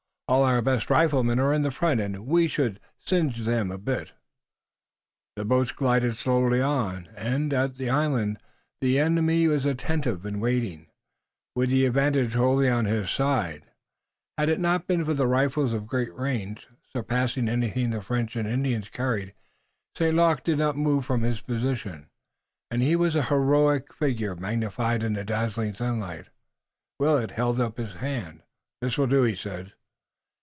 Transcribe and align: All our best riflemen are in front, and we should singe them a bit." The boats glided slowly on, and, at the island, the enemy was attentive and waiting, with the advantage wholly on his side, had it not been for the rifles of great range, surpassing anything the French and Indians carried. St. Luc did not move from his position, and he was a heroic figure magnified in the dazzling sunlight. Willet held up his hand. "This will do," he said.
All 0.27 0.45
our 0.45 0.61
best 0.61 0.89
riflemen 0.89 1.39
are 1.41 1.53
in 1.53 1.69
front, 1.71 1.99
and 1.99 2.25
we 2.25 2.47
should 2.47 2.79
singe 2.97 3.39
them 3.39 3.69
a 3.69 3.77
bit." 3.77 4.13
The 5.35 5.43
boats 5.43 5.73
glided 5.73 6.15
slowly 6.15 6.61
on, 6.61 7.09
and, 7.17 7.53
at 7.53 7.75
the 7.75 7.89
island, 7.89 8.37
the 8.79 8.97
enemy 8.97 9.45
was 9.47 9.65
attentive 9.65 10.25
and 10.25 10.41
waiting, 10.41 10.87
with 11.53 11.69
the 11.69 11.85
advantage 11.85 12.31
wholly 12.31 12.69
on 12.69 12.85
his 12.85 13.11
side, 13.11 13.65
had 14.37 14.47
it 14.47 14.61
not 14.61 14.87
been 14.87 15.03
for 15.03 15.13
the 15.13 15.27
rifles 15.27 15.73
of 15.73 15.85
great 15.85 16.13
range, 16.15 16.65
surpassing 16.93 17.49
anything 17.49 17.89
the 17.89 18.01
French 18.01 18.37
and 18.37 18.47
Indians 18.47 18.87
carried. 18.87 19.33
St. 19.97 20.15
Luc 20.15 20.45
did 20.45 20.57
not 20.59 20.77
move 20.77 21.03
from 21.03 21.23
his 21.23 21.41
position, 21.41 22.09
and 22.69 22.81
he 22.81 22.95
was 22.95 23.17
a 23.17 23.23
heroic 23.23 23.91
figure 23.93 24.37
magnified 24.37 25.03
in 25.03 25.11
the 25.11 25.25
dazzling 25.25 25.73
sunlight. 25.73 26.29
Willet 26.99 27.31
held 27.31 27.59
up 27.59 27.75
his 27.75 27.95
hand. 27.95 28.43
"This 28.79 28.97
will 28.97 29.07
do," 29.07 29.23
he 29.23 29.35
said. 29.35 29.73